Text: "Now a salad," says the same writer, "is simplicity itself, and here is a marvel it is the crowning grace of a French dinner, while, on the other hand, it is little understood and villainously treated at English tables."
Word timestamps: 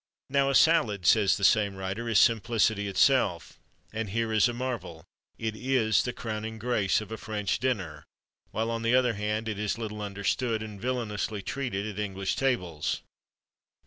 "Now 0.29 0.49
a 0.49 0.55
salad," 0.55 1.05
says 1.05 1.37
the 1.37 1.43
same 1.43 1.75
writer, 1.75 2.09
"is 2.09 2.17
simplicity 2.17 2.87
itself, 2.87 3.59
and 3.93 4.09
here 4.09 4.33
is 4.33 4.49
a 4.49 4.51
marvel 4.53 5.05
it 5.37 5.55
is 5.55 6.01
the 6.01 6.11
crowning 6.11 6.57
grace 6.57 7.01
of 7.01 7.11
a 7.11 7.17
French 7.17 7.59
dinner, 7.59 8.03
while, 8.49 8.71
on 8.71 8.81
the 8.81 8.95
other 8.95 9.13
hand, 9.13 9.47
it 9.47 9.59
is 9.59 9.77
little 9.77 10.01
understood 10.01 10.63
and 10.63 10.81
villainously 10.81 11.43
treated 11.43 11.85
at 11.85 11.99
English 11.99 12.35
tables." 12.35 13.03